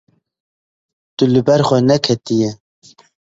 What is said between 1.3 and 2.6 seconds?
li ber xwe neketiyî.